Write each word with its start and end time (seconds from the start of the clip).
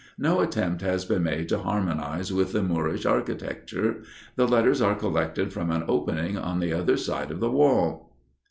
No 0.17 0.39
attempt 0.39 0.81
has 0.81 1.05
been 1.05 1.21
made 1.21 1.47
to 1.49 1.59
harmonize 1.59 2.33
with 2.33 2.53
the 2.53 2.63
Moorish 2.63 3.05
architecture. 3.05 3.97
The 4.35 4.47
letters 4.47 4.81
are 4.81 4.95
collected 4.95 5.53
from 5.53 5.69
an 5.69 5.83
opening 5.87 6.39
on 6.39 6.59
the 6.59 6.73
other 6.73 6.97
side 6.97 7.29
of 7.29 7.39
the 7.39 7.51
wall. 7.51 8.09